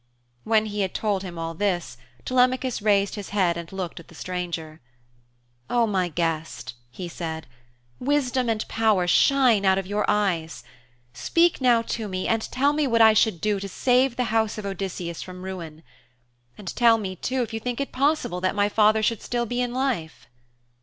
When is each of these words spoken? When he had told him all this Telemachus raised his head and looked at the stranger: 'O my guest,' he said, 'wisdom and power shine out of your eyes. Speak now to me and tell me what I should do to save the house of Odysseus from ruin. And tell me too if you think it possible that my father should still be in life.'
When 0.45 0.65
he 0.65 0.79
had 0.81 0.95
told 0.95 1.21
him 1.21 1.37
all 1.37 1.53
this 1.53 1.95
Telemachus 2.25 2.81
raised 2.81 3.13
his 3.13 3.29
head 3.29 3.55
and 3.55 3.71
looked 3.71 3.99
at 3.99 4.07
the 4.07 4.15
stranger: 4.15 4.81
'O 5.69 5.85
my 5.85 6.09
guest,' 6.09 6.73
he 6.89 7.07
said, 7.07 7.45
'wisdom 7.99 8.49
and 8.49 8.67
power 8.67 9.05
shine 9.05 9.63
out 9.63 9.77
of 9.77 9.85
your 9.85 10.03
eyes. 10.07 10.63
Speak 11.13 11.61
now 11.61 11.83
to 11.83 12.07
me 12.07 12.27
and 12.27 12.41
tell 12.41 12.73
me 12.73 12.87
what 12.87 13.03
I 13.03 13.13
should 13.13 13.39
do 13.39 13.59
to 13.59 13.69
save 13.69 14.15
the 14.15 14.23
house 14.33 14.57
of 14.57 14.65
Odysseus 14.65 15.21
from 15.21 15.43
ruin. 15.43 15.83
And 16.57 16.75
tell 16.75 16.97
me 16.97 17.15
too 17.15 17.43
if 17.43 17.53
you 17.53 17.59
think 17.59 17.79
it 17.79 17.91
possible 17.91 18.41
that 18.41 18.55
my 18.55 18.69
father 18.69 19.03
should 19.03 19.21
still 19.21 19.45
be 19.45 19.61
in 19.61 19.71
life.' 19.71 20.25